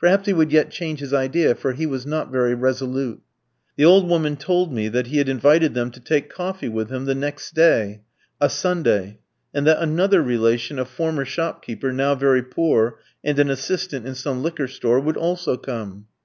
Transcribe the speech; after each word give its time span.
Perhaps 0.00 0.26
he 0.26 0.32
would 0.32 0.50
yet 0.50 0.72
change 0.72 0.98
his 0.98 1.14
idea, 1.14 1.54
for 1.54 1.72
he 1.72 1.86
was 1.86 2.04
not 2.04 2.32
very 2.32 2.52
resolute. 2.52 3.20
The 3.76 3.84
old 3.84 4.08
woman 4.08 4.34
told 4.34 4.72
me 4.72 4.88
that 4.88 5.06
he 5.06 5.18
had 5.18 5.28
invited 5.28 5.72
them 5.72 5.92
to 5.92 6.00
take 6.00 6.28
coffee 6.28 6.68
with 6.68 6.90
him 6.90 7.04
the 7.04 7.14
next 7.14 7.54
day, 7.54 8.00
a 8.40 8.50
Sunday, 8.50 9.20
and 9.54 9.68
that 9.68 9.80
another 9.80 10.20
relation, 10.20 10.80
a 10.80 10.84
former 10.84 11.24
shopkeeper, 11.24 11.92
now 11.92 12.16
very 12.16 12.42
poor, 12.42 12.98
and 13.22 13.38
an 13.38 13.50
assistant 13.50 14.04
in 14.04 14.16
some 14.16 14.42
liquor 14.42 14.66
store, 14.66 14.98
would 14.98 15.16
also 15.16 15.56
come. 15.56 16.06